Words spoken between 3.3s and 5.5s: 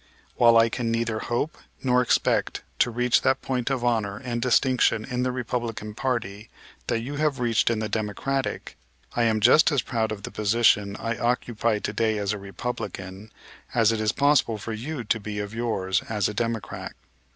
point of honor and distinction in the